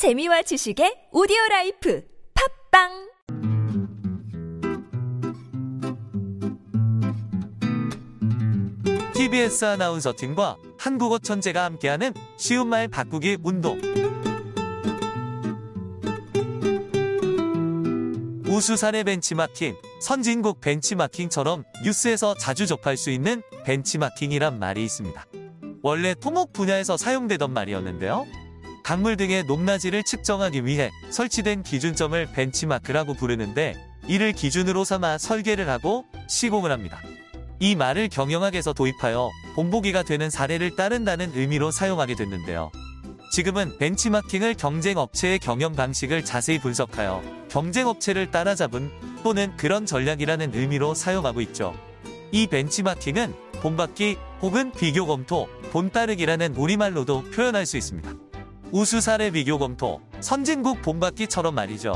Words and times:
재미와 0.00 0.40
지식의 0.40 1.08
오디오 1.12 1.36
라이프 1.50 2.02
팟빵 2.70 3.10
TBS 9.12 9.62
아나운서 9.66 10.14
팀과 10.16 10.56
한국어 10.78 11.18
천재가 11.18 11.64
함께하는 11.64 12.14
쉬운 12.38 12.68
말 12.68 12.88
바꾸기 12.88 13.40
운동. 13.42 13.78
우수사례 18.46 19.02
벤치마킹, 19.02 19.76
선진국 20.00 20.62
벤치마킹처럼 20.62 21.64
뉴스에서 21.84 22.32
자주 22.40 22.66
접할 22.66 22.96
수 22.96 23.10
있는 23.10 23.42
벤치마킹이란 23.66 24.58
말이 24.58 24.82
있습니다. 24.82 25.26
원래 25.82 26.14
토목 26.14 26.54
분야에서 26.54 26.96
사용되던 26.96 27.52
말이었는데요. 27.52 28.49
강물 28.90 29.16
등의 29.16 29.44
높낮이를 29.44 30.02
측정하기 30.02 30.66
위해 30.66 30.90
설치된 31.10 31.62
기준점을 31.62 32.26
벤치마크라고 32.32 33.14
부르는데 33.14 33.76
이를 34.08 34.32
기준으로 34.32 34.82
삼아 34.82 35.18
설계를 35.18 35.68
하고 35.68 36.06
시공을 36.28 36.72
합니다. 36.72 36.98
이 37.60 37.76
말을 37.76 38.08
경영학에서 38.08 38.72
도입하여 38.72 39.30
본보기가 39.54 40.02
되는 40.02 40.28
사례를 40.28 40.74
따른다는 40.74 41.30
의미로 41.36 41.70
사용하게 41.70 42.16
됐는데요. 42.16 42.72
지금은 43.30 43.78
벤치마킹을 43.78 44.54
경쟁업체의 44.54 45.38
경영 45.38 45.76
방식을 45.76 46.24
자세히 46.24 46.58
분석하여 46.58 47.22
경쟁업체를 47.48 48.32
따라잡은 48.32 48.90
또는 49.22 49.56
그런 49.56 49.86
전략이라는 49.86 50.52
의미로 50.52 50.94
사용하고 50.94 51.40
있죠. 51.42 51.76
이 52.32 52.48
벤치마킹은 52.48 53.34
본받기 53.62 54.18
혹은 54.42 54.72
비교 54.72 55.06
검토, 55.06 55.46
본따르기라는 55.70 56.56
우리말로도 56.56 57.30
표현할 57.30 57.66
수 57.66 57.76
있습니다. 57.76 58.29
우수 58.72 59.00
사례 59.00 59.30
비교 59.30 59.58
검토, 59.58 60.00
선진국 60.20 60.80
본받기처럼 60.82 61.54
말이죠. 61.54 61.94